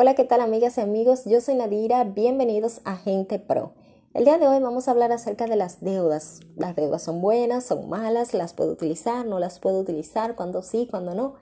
Hola, 0.00 0.14
¿qué 0.14 0.22
tal 0.22 0.40
amigas 0.40 0.78
y 0.78 0.80
amigos? 0.80 1.24
Yo 1.24 1.40
soy 1.40 1.56
Nadira, 1.56 2.04
bienvenidos 2.04 2.82
a 2.84 2.94
Gente 2.94 3.40
Pro. 3.40 3.72
El 4.14 4.26
día 4.26 4.38
de 4.38 4.46
hoy 4.46 4.60
vamos 4.60 4.86
a 4.86 4.92
hablar 4.92 5.10
acerca 5.10 5.46
de 5.46 5.56
las 5.56 5.80
deudas. 5.80 6.38
Las 6.54 6.76
deudas 6.76 7.02
son 7.02 7.20
buenas, 7.20 7.64
son 7.64 7.88
malas, 7.88 8.32
las 8.32 8.54
puedo 8.54 8.70
utilizar, 8.70 9.26
no 9.26 9.40
las 9.40 9.58
puedo 9.58 9.80
utilizar, 9.80 10.36
cuando 10.36 10.62
sí, 10.62 10.86
cuando 10.88 11.16
no. 11.16 11.34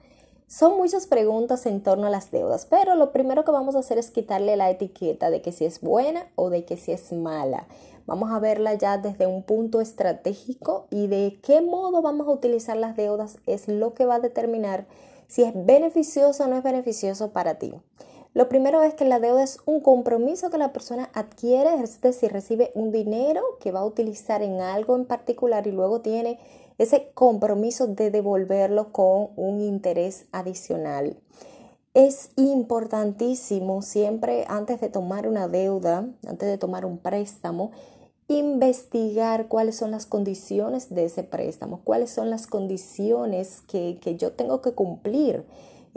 Son 0.46 0.78
muchas 0.78 1.06
preguntas 1.06 1.66
en 1.66 1.82
torno 1.82 2.06
a 2.06 2.10
las 2.10 2.30
deudas, 2.30 2.64
pero 2.64 2.94
lo 2.94 3.12
primero 3.12 3.44
que 3.44 3.50
vamos 3.50 3.76
a 3.76 3.80
hacer 3.80 3.98
es 3.98 4.10
quitarle 4.10 4.56
la 4.56 4.70
etiqueta 4.70 5.28
de 5.28 5.42
que 5.42 5.52
si 5.52 5.66
es 5.66 5.82
buena 5.82 6.26
o 6.34 6.48
de 6.48 6.64
que 6.64 6.78
si 6.78 6.92
es 6.92 7.12
mala. 7.12 7.68
Vamos 8.06 8.32
a 8.32 8.38
verla 8.38 8.72
ya 8.72 8.96
desde 8.96 9.26
un 9.26 9.42
punto 9.42 9.82
estratégico 9.82 10.86
y 10.88 11.08
de 11.08 11.40
qué 11.42 11.60
modo 11.60 12.00
vamos 12.00 12.26
a 12.26 12.30
utilizar 12.30 12.78
las 12.78 12.96
deudas 12.96 13.36
es 13.44 13.68
lo 13.68 13.92
que 13.92 14.06
va 14.06 14.14
a 14.14 14.20
determinar 14.20 14.86
si 15.28 15.42
es 15.42 15.52
beneficioso 15.54 16.44
o 16.44 16.46
no 16.46 16.56
es 16.56 16.62
beneficioso 16.62 17.32
para 17.32 17.56
ti. 17.56 17.74
Lo 18.36 18.50
primero 18.50 18.82
es 18.82 18.92
que 18.92 19.06
la 19.06 19.18
deuda 19.18 19.42
es 19.42 19.60
un 19.64 19.80
compromiso 19.80 20.50
que 20.50 20.58
la 20.58 20.70
persona 20.70 21.08
adquiere, 21.14 21.82
es 21.82 22.02
decir, 22.02 22.30
recibe 22.30 22.70
un 22.74 22.92
dinero 22.92 23.40
que 23.60 23.72
va 23.72 23.80
a 23.80 23.86
utilizar 23.86 24.42
en 24.42 24.60
algo 24.60 24.94
en 24.94 25.06
particular 25.06 25.66
y 25.66 25.72
luego 25.72 26.02
tiene 26.02 26.38
ese 26.76 27.08
compromiso 27.14 27.86
de 27.86 28.10
devolverlo 28.10 28.92
con 28.92 29.30
un 29.36 29.62
interés 29.62 30.26
adicional. 30.32 31.16
Es 31.94 32.28
importantísimo 32.36 33.80
siempre 33.80 34.44
antes 34.48 34.82
de 34.82 34.90
tomar 34.90 35.26
una 35.26 35.48
deuda, 35.48 36.06
antes 36.26 36.46
de 36.46 36.58
tomar 36.58 36.84
un 36.84 36.98
préstamo, 36.98 37.70
investigar 38.28 39.48
cuáles 39.48 39.76
son 39.76 39.92
las 39.92 40.04
condiciones 40.04 40.94
de 40.94 41.06
ese 41.06 41.22
préstamo, 41.22 41.80
cuáles 41.84 42.10
son 42.10 42.28
las 42.28 42.46
condiciones 42.46 43.62
que, 43.62 43.98
que 44.02 44.16
yo 44.16 44.32
tengo 44.32 44.60
que 44.60 44.72
cumplir 44.72 45.46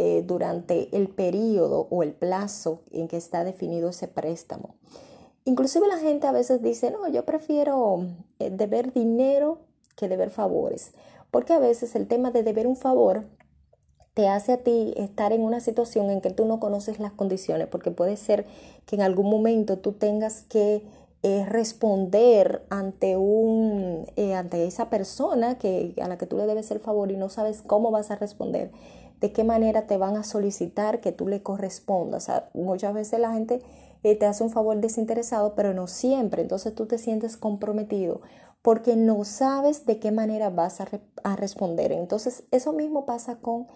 eh, 0.01 0.23
durante 0.25 0.87
el 0.95 1.09
periodo 1.09 1.87
o 1.89 2.03
el 2.03 2.13
plazo 2.13 2.79
en 2.93 3.09
que 3.09 3.17
está 3.17 3.43
definido 3.43 3.89
ese 3.89 4.07
préstamo. 4.07 4.75
Inclusive 5.43 5.89
la 5.89 5.97
gente 5.97 6.25
a 6.25 6.31
veces 6.31 6.61
dice, 6.61 6.89
no, 6.89 7.09
yo 7.09 7.25
prefiero 7.25 8.05
eh, 8.39 8.49
deber 8.49 8.93
dinero 8.93 9.57
que 9.97 10.07
deber 10.07 10.29
favores, 10.29 10.93
porque 11.31 11.51
a 11.51 11.59
veces 11.59 11.95
el 11.95 12.07
tema 12.07 12.31
de 12.31 12.43
deber 12.43 12.65
un 12.65 12.77
favor 12.77 13.25
te 14.13 14.29
hace 14.29 14.53
a 14.53 14.63
ti 14.63 14.93
estar 14.95 15.33
en 15.33 15.41
una 15.41 15.59
situación 15.59 16.09
en 16.11 16.21
que 16.21 16.29
tú 16.29 16.45
no 16.45 16.61
conoces 16.61 17.01
las 17.01 17.11
condiciones, 17.11 17.67
porque 17.67 17.91
puede 17.91 18.15
ser 18.15 18.45
que 18.85 18.95
en 18.95 19.01
algún 19.01 19.29
momento 19.29 19.79
tú 19.79 19.91
tengas 19.91 20.43
que 20.43 20.81
eh, 21.23 21.45
responder 21.45 22.63
ante 22.69 23.17
un 23.17 24.05
ante 24.33 24.65
esa 24.65 24.89
persona 24.89 25.57
que 25.57 25.93
a 26.01 26.07
la 26.07 26.17
que 26.17 26.25
tú 26.25 26.37
le 26.37 26.45
debes 26.45 26.71
el 26.71 26.79
favor 26.79 27.11
y 27.11 27.17
no 27.17 27.27
sabes 27.27 27.61
cómo 27.61 27.91
vas 27.91 28.11
a 28.11 28.15
responder 28.15 28.71
de 29.19 29.31
qué 29.31 29.43
manera 29.43 29.87
te 29.87 29.97
van 29.97 30.15
a 30.15 30.23
solicitar 30.23 31.01
que 31.01 31.11
tú 31.11 31.27
le 31.27 31.43
correspondas. 31.43 32.31
muchas 32.53 32.93
veces 32.93 33.19
la 33.19 33.33
gente 33.33 33.61
eh, 34.03 34.15
te 34.15 34.25
hace 34.25 34.43
un 34.43 34.49
favor 34.49 34.77
desinteresado, 34.77 35.55
pero 35.55 35.73
no 35.73 35.87
siempre. 35.87 36.41
Entonces 36.41 36.73
tú 36.73 36.85
te 36.85 36.97
sientes 36.97 37.37
comprometido 37.37 38.21
porque 38.61 38.95
no 38.95 39.23
sabes 39.23 39.85
de 39.85 39.99
qué 39.99 40.11
manera 40.11 40.49
vas 40.49 40.81
a, 40.81 40.87
a 41.23 41.35
responder. 41.35 41.91
Entonces 41.91 42.43
eso 42.51 42.73
mismo 42.73 43.05
pasa 43.05 43.37
con 43.37 43.67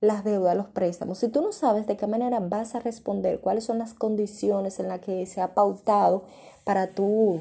las 0.00 0.24
deudas, 0.24 0.56
los 0.56 0.66
préstamos. 0.66 1.18
Si 1.18 1.28
tú 1.28 1.42
no 1.42 1.52
sabes 1.52 1.86
de 1.86 1.96
qué 1.96 2.06
manera 2.08 2.40
vas 2.40 2.74
a 2.74 2.80
responder, 2.80 3.40
cuáles 3.40 3.64
son 3.64 3.78
las 3.78 3.94
condiciones 3.94 4.80
en 4.80 4.88
las 4.88 5.00
que 5.00 5.24
se 5.26 5.40
ha 5.40 5.54
pautado 5.54 6.24
para 6.64 6.88
tú 6.88 7.40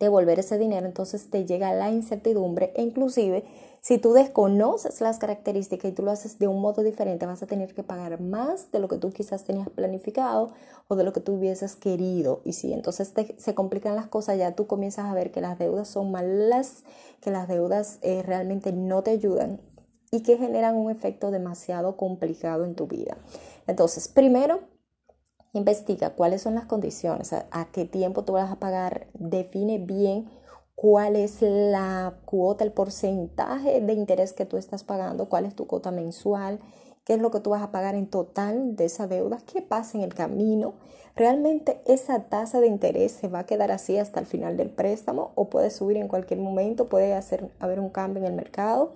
devolver 0.00 0.40
ese 0.40 0.58
dinero, 0.58 0.86
entonces 0.86 1.30
te 1.30 1.44
llega 1.44 1.72
la 1.72 1.90
incertidumbre 1.90 2.72
e 2.74 2.82
inclusive 2.82 3.44
si 3.82 3.96
tú 3.96 4.12
desconoces 4.12 5.00
las 5.00 5.18
características 5.18 5.90
y 5.90 5.94
tú 5.94 6.02
lo 6.02 6.10
haces 6.10 6.38
de 6.38 6.48
un 6.48 6.60
modo 6.60 6.82
diferente, 6.82 7.24
vas 7.24 7.42
a 7.42 7.46
tener 7.46 7.74
que 7.74 7.82
pagar 7.82 8.20
más 8.20 8.70
de 8.72 8.78
lo 8.78 8.88
que 8.88 8.98
tú 8.98 9.10
quizás 9.10 9.44
tenías 9.44 9.70
planificado 9.70 10.52
o 10.88 10.96
de 10.96 11.04
lo 11.04 11.14
que 11.14 11.20
tú 11.20 11.34
hubieses 11.34 11.76
querido. 11.76 12.42
Y 12.44 12.52
si 12.52 12.74
entonces 12.74 13.14
se 13.38 13.54
complican 13.54 13.96
las 13.96 14.06
cosas, 14.06 14.36
ya 14.36 14.54
tú 14.54 14.66
comienzas 14.66 15.06
a 15.06 15.14
ver 15.14 15.30
que 15.30 15.40
las 15.40 15.58
deudas 15.58 15.88
son 15.88 16.10
malas, 16.10 16.84
que 17.22 17.30
las 17.30 17.48
deudas 17.48 17.98
eh, 18.02 18.22
realmente 18.22 18.72
no 18.72 19.02
te 19.02 19.12
ayudan 19.12 19.60
y 20.10 20.22
que 20.22 20.36
generan 20.36 20.76
un 20.76 20.90
efecto 20.90 21.30
demasiado 21.30 21.96
complicado 21.96 22.64
en 22.64 22.74
tu 22.74 22.86
vida. 22.86 23.16
Entonces, 23.66 24.08
primero, 24.08 24.60
investiga 25.52 26.10
cuáles 26.10 26.42
son 26.42 26.54
las 26.54 26.66
condiciones, 26.66 27.32
a 27.32 27.68
qué 27.72 27.84
tiempo 27.84 28.24
tú 28.24 28.34
vas 28.34 28.50
a 28.50 28.56
pagar, 28.56 29.08
define 29.14 29.78
bien 29.78 30.28
cuál 30.80 31.16
es 31.16 31.42
la 31.42 32.14
cuota, 32.24 32.64
el 32.64 32.72
porcentaje 32.72 33.82
de 33.82 33.92
interés 33.92 34.32
que 34.32 34.46
tú 34.46 34.56
estás 34.56 34.82
pagando, 34.82 35.28
cuál 35.28 35.44
es 35.44 35.54
tu 35.54 35.66
cuota 35.66 35.90
mensual, 35.90 36.58
qué 37.04 37.14
es 37.14 37.20
lo 37.20 37.30
que 37.30 37.40
tú 37.40 37.50
vas 37.50 37.62
a 37.62 37.70
pagar 37.70 37.94
en 37.94 38.06
total 38.06 38.76
de 38.76 38.86
esa 38.86 39.06
deuda, 39.06 39.38
qué 39.52 39.60
pasa 39.60 39.98
en 39.98 40.04
el 40.04 40.14
camino. 40.14 40.74
¿Realmente 41.16 41.82
esa 41.84 42.20
tasa 42.30 42.60
de 42.60 42.68
interés 42.68 43.12
se 43.12 43.28
va 43.28 43.40
a 43.40 43.46
quedar 43.46 43.70
así 43.72 43.98
hasta 43.98 44.20
el 44.20 44.26
final 44.26 44.56
del 44.56 44.70
préstamo 44.70 45.32
o 45.34 45.50
puede 45.50 45.70
subir 45.70 45.98
en 45.98 46.08
cualquier 46.08 46.40
momento, 46.40 46.86
puede 46.86 47.12
hacer, 47.12 47.50
haber 47.58 47.78
un 47.78 47.90
cambio 47.90 48.22
en 48.22 48.30
el 48.30 48.34
mercado? 48.34 48.92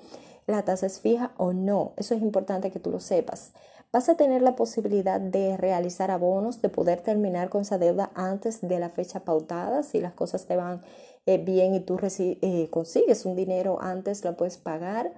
¿La 0.47 0.63
tasa 0.63 0.87
es 0.87 1.01
fija 1.01 1.33
o 1.37 1.53
no? 1.53 1.93
Eso 1.97 2.15
es 2.15 2.23
importante 2.23 2.71
que 2.71 2.79
tú 2.79 2.91
lo 2.91 3.01
sepas. 3.01 3.53
Vas 3.95 4.09
a 4.09 4.17
tener 4.17 4.43
la 4.43 4.57
posibilidad 4.57 5.21
de 5.21 5.57
realizar 5.57 6.11
abonos, 6.11 6.61
de 6.61 6.69
poder 6.69 7.01
terminar 7.01 7.49
con 7.49 7.63
esa 7.63 7.79
deuda 7.79 8.11
antes 8.17 8.61
de 8.61 8.81
la 8.81 8.89
fecha 8.89 9.21
pautada, 9.21 9.85
si 9.85 10.01
las 10.01 10.15
cosas 10.15 10.47
te 10.47 10.57
van 10.57 10.83
eh, 11.27 11.39
bien 11.39 11.77
y 11.77 11.81
tú 11.81 11.97
eh, 12.03 12.69
consigues 12.73 13.25
un 13.25 13.37
dinero 13.37 13.81
antes, 13.81 14.25
lo 14.25 14.37
puedes 14.37 14.59
pagar. 14.59 15.13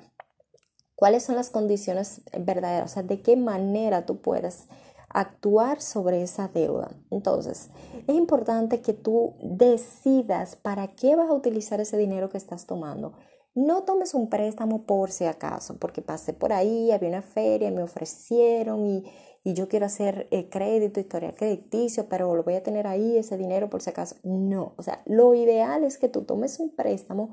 ¿Cuáles 0.95 1.23
son 1.23 1.37
las 1.37 1.49
condiciones 1.49 2.21
verdaderas? 2.39 2.91
O 2.91 2.93
sea, 2.93 3.03
de 3.03 3.23
qué 3.23 3.35
manera 3.39 4.05
tú 4.05 4.21
puedes 4.21 4.67
actuar 5.09 5.81
sobre 5.81 6.23
esa 6.23 6.49
deuda. 6.49 6.91
Entonces, 7.11 7.71
es 8.07 8.15
importante 8.15 8.83
que 8.83 8.93
tú 8.93 9.37
decidas 9.43 10.55
para 10.55 10.89
qué 10.89 11.17
vas 11.17 11.31
a 11.31 11.33
utilizar 11.33 11.81
ese 11.81 11.97
dinero 11.97 12.29
que 12.29 12.37
estás 12.37 12.67
tomando. 12.67 13.15
No 13.57 13.83
tomes 13.83 14.15
un 14.15 14.29
préstamo 14.29 14.87
por 14.87 15.11
si 15.11 15.25
acaso, 15.25 15.79
porque 15.81 16.01
pasé 16.01 16.33
por 16.33 16.53
ahí, 16.53 16.93
había 16.93 17.09
una 17.09 17.23
feria, 17.23 17.73
me 17.73 17.83
ofrecieron 17.83 18.87
y 18.87 19.05
y 19.47 19.55
yo 19.55 19.69
quiero 19.69 19.87
hacer 19.87 20.27
eh, 20.33 20.49
crédito, 20.49 20.99
historia 20.99 21.33
crediticio, 21.33 22.09
pero 22.09 22.35
lo 22.35 22.43
voy 22.43 22.55
a 22.55 22.65
tener 22.65 22.89
ahí 22.89 23.17
ese 23.17 23.37
dinero 23.37 23.71
por 23.71 23.81
si 23.81 23.91
acaso. 23.91 24.17
No, 24.25 24.75
o 24.77 24.83
sea, 24.83 25.05
lo 25.07 25.37
ideal 25.37 25.85
es 25.85 25.99
que 25.99 26.09
tú 26.09 26.25
tomes 26.25 26.59
un 26.59 26.75
préstamo 26.75 27.31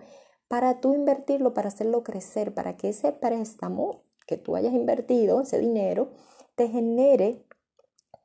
para 0.48 0.80
tú 0.80 0.94
invertirlo, 0.94 1.56
para 1.56 1.70
hacerlo 1.70 2.04
crecer, 2.04 2.54
para 2.54 2.78
que 2.78 2.90
ese 2.90 3.14
préstamo 3.14 4.04
que 4.28 4.38
tú 4.38 4.56
hayas 4.56 4.76
invertido, 4.76 5.42
ese 5.42 5.58
dinero, 5.58 6.12
te 6.54 6.68
genere 6.68 7.48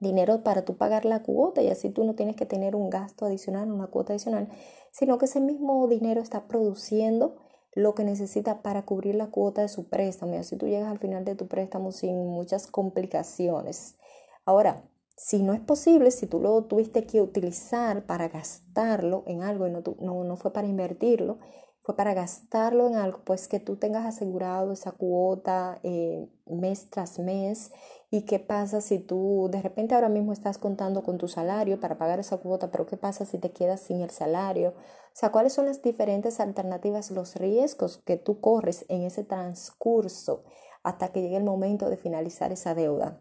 dinero 0.00 0.42
para 0.42 0.66
tú 0.66 0.76
pagar 0.76 1.06
la 1.06 1.22
cuota 1.22 1.62
y 1.62 1.68
así 1.68 1.88
tú 1.88 2.04
no 2.04 2.14
tienes 2.14 2.36
que 2.36 2.44
tener 2.44 2.76
un 2.76 2.90
gasto 2.90 3.24
adicional, 3.24 3.72
una 3.72 3.86
cuota 3.86 4.12
adicional, 4.12 4.50
sino 4.92 5.16
que 5.16 5.24
ese 5.24 5.40
mismo 5.40 5.88
dinero 5.88 6.20
está 6.20 6.46
produciendo 6.46 7.36
lo 7.74 7.94
que 7.94 8.04
necesita 8.04 8.62
para 8.62 8.84
cubrir 8.84 9.14
la 9.14 9.30
cuota 9.30 9.62
de 9.62 9.68
su 9.68 9.88
préstamo 9.88 10.34
y 10.34 10.38
así 10.38 10.56
tú 10.56 10.66
llegas 10.66 10.90
al 10.90 10.98
final 10.98 11.24
de 11.24 11.34
tu 11.34 11.46
préstamo 11.46 11.92
sin 11.92 12.26
muchas 12.26 12.66
complicaciones. 12.66 13.96
Ahora, 14.44 14.84
si 15.16 15.42
no 15.42 15.52
es 15.52 15.60
posible, 15.60 16.10
si 16.10 16.26
tú 16.26 16.40
lo 16.40 16.62
tuviste 16.64 17.04
que 17.04 17.20
utilizar 17.20 18.06
para 18.06 18.28
gastarlo 18.28 19.24
en 19.26 19.42
algo 19.42 19.66
y 19.66 19.70
no, 19.70 19.82
no, 20.00 20.24
no 20.24 20.36
fue 20.36 20.52
para 20.52 20.68
invertirlo, 20.68 21.38
fue 21.82 21.96
para 21.96 22.14
gastarlo 22.14 22.86
en 22.86 22.96
algo, 22.96 23.20
pues 23.24 23.48
que 23.48 23.60
tú 23.60 23.76
tengas 23.76 24.06
asegurado 24.06 24.72
esa 24.72 24.92
cuota 24.92 25.80
eh, 25.82 26.28
mes 26.46 26.90
tras 26.90 27.18
mes. 27.18 27.72
¿Y 28.10 28.22
qué 28.22 28.38
pasa 28.38 28.80
si 28.80 28.98
tú 28.98 29.48
de 29.52 29.60
repente 29.60 29.94
ahora 29.94 30.08
mismo 30.08 30.32
estás 30.32 30.56
contando 30.56 31.02
con 31.02 31.18
tu 31.18 31.28
salario 31.28 31.78
para 31.78 31.98
pagar 31.98 32.18
esa 32.18 32.38
cuota, 32.38 32.70
pero 32.70 32.86
qué 32.86 32.96
pasa 32.96 33.26
si 33.26 33.38
te 33.38 33.50
quedas 33.50 33.80
sin 33.80 34.00
el 34.00 34.10
salario? 34.10 34.70
O 34.70 35.20
sea, 35.20 35.30
¿cuáles 35.30 35.52
son 35.52 35.66
las 35.66 35.82
diferentes 35.82 36.40
alternativas, 36.40 37.10
los 37.10 37.36
riesgos 37.36 37.98
que 37.98 38.16
tú 38.16 38.40
corres 38.40 38.86
en 38.88 39.02
ese 39.02 39.24
transcurso 39.24 40.44
hasta 40.82 41.08
que 41.08 41.20
llegue 41.20 41.36
el 41.36 41.44
momento 41.44 41.90
de 41.90 41.98
finalizar 41.98 42.50
esa 42.50 42.74
deuda? 42.74 43.20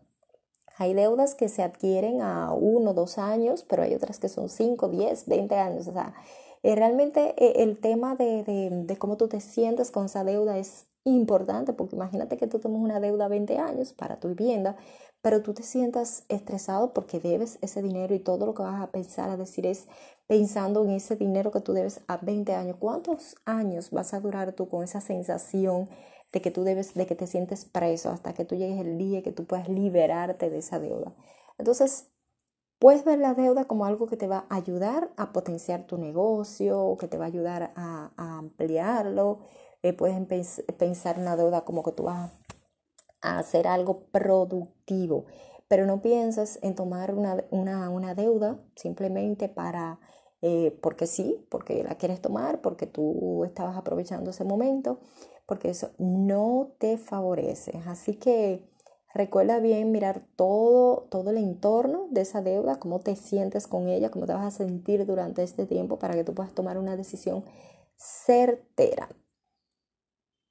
Hay 0.78 0.94
deudas 0.94 1.36
que 1.36 1.50
se 1.50 1.64
adquieren 1.64 2.22
a 2.22 2.54
uno, 2.54 2.94
dos 2.94 3.18
años, 3.18 3.66
pero 3.68 3.84
hay 3.84 3.95
otras 3.95 4.19
que 4.19 4.30
son 4.30 4.48
cinco, 4.48 4.88
diez, 4.88 5.25
veinte 5.25 5.56
años. 5.56 5.88
O 5.88 5.92
sea, 5.92 6.13
eh, 6.63 6.75
realmente 6.75 7.34
eh, 7.38 7.63
el 7.63 7.80
tema 7.80 8.16
de, 8.16 8.44
de, 8.86 8.98
cómo 8.98 9.18
tú 9.18 9.28
te 9.28 9.42
sientes 9.42 9.92
con 9.92 10.06
esa 10.06 10.24
deuda 10.24 10.57
es 10.57 10.86
importante, 11.07 11.74
porque 11.74 11.95
imagínate 11.95 12.38
que 12.38 12.48
tú 12.48 12.59
tomas 12.59 12.81
una 12.81 13.00
deuda 13.00 13.25
a 13.25 13.30
20 13.30 13.57
años 13.57 13.94
para 13.94 14.18
tu 14.19 14.30
vivienda, 14.30 14.75
pero 15.21 15.42
tú 15.42 15.54
te 15.54 15.63
sientas 15.63 16.25
estresado 16.30 16.94
porque 16.94 17.19
debes 17.19 17.57
ese 17.62 17.81
dinero 17.81 18.13
y 18.13 18.19
todo 18.19 18.45
lo 18.45 18.54
que 18.54 18.63
vas 18.63 18.81
a 18.81 18.92
pensar, 18.92 19.30
a 19.30 19.38
decir 19.38 19.65
es 19.65 19.88
pensando 20.27 20.83
en 20.83 20.92
ese 20.92 21.15
dinero 21.15 21.51
que 21.51 21.62
tú 21.62 21.74
debes 21.74 22.01
a 22.07 22.18
20 22.18 22.54
años. 22.54 22.77
¿Cuántos 22.80 23.36
años 23.45 23.92
vas 23.92 24.13
a 24.13 24.19
durar 24.19 24.54
tú 24.54 24.69
con 24.69 24.83
esa 24.83 25.01
sensación 25.01 25.89
de 26.31 26.42
que 26.42 26.51
tú 26.51 26.63
debes, 26.63 26.94
de 26.94 27.06
que 27.07 27.15
te 27.15 27.27
sientes 27.27 27.65
preso 27.65 28.10
hasta 28.12 28.33
que 28.33 28.45
tú 28.45 28.56
llegues 28.56 28.80
el 28.80 28.98
día 28.98 29.24
que 29.24 29.31
tú 29.31 29.45
puedas 29.45 29.69
liberarte 29.69 30.50
de 30.50 30.60
esa 30.60 30.80
deuda? 30.80 31.13
Entonces, 31.57 32.12
Puedes 32.80 33.03
ver 33.06 33.18
la 33.18 33.33
deuda 33.33 33.65
como 33.65 33.86
algo 33.86 34.06
que 34.07 34.18
te 34.18 34.27
va 34.27 34.45
a 34.50 34.56
ayudar 34.56 35.12
a 35.18 35.33
potenciar 35.33 35.88
tu 35.88 35.98
negocio, 35.98 36.95
que 37.00 37.07
te 37.07 37.18
va 37.18 37.25
a 37.25 37.27
ayudar 37.27 37.74
a, 37.75 38.12
ampliarlo. 38.18 39.39
Eh, 39.83 39.94
puedes 39.94 40.63
pensar 40.77 41.18
en 41.18 41.25
la 41.25 41.35
deuda 41.35 41.62
como 41.65 41.83
que 41.83 41.91
tú 41.91 42.03
vas 42.03 42.31
a 43.21 43.39
hacer 43.39 43.68
algo 43.68 44.01
productivo. 44.12 45.25
pero 45.69 45.85
no 45.85 46.01
pienses 46.01 46.59
en 46.63 46.75
tomar 46.75 47.13
una, 47.13 47.44
una, 47.51 47.89
una 47.89 48.15
deuda 48.15 48.59
simplemente 48.75 49.50
para, 49.50 50.00
eh, 50.41 50.77
porque 50.81 51.07
sí, 51.07 51.45
porque 51.50 51.83
la 51.83 51.95
quieres 51.95 52.21
tomar, 52.21 52.62
porque 52.62 52.88
tú 52.88 53.44
estabas 53.45 53.75
aprovechando 53.77 54.31
ese 54.31 54.45
momento, 54.45 55.00
porque 55.45 55.69
eso 55.69 55.91
no 55.97 56.71
te 56.79 56.97
favorece. 56.97 57.81
Así 57.88 58.15
que 58.15 58.63
recuerda 59.13 59.59
bien 59.59 59.91
mirar 59.91 60.21
todo, 60.38 61.07
todo 61.09 61.31
el 61.31 61.38
entorno 61.38 62.07
de 62.12 62.21
esa 62.21 62.41
deuda, 62.41 62.79
cómo 62.79 63.00
te 63.01 63.15
sientes 63.15 63.68
con 63.68 63.89
ella, 63.89 64.09
cómo 64.12 64.25
te 64.25 64.33
vas 64.33 64.45
a 64.45 64.57
sentir 64.57 65.06
durante 65.06 65.44
este 65.44 65.65
tiempo 65.65 66.00
para 66.00 66.13
que 66.15 66.24
tú 66.24 66.33
puedas 66.33 66.53
tomar 66.53 66.77
una 66.77 66.95
decisión 66.95 67.44
certera. 67.97 69.09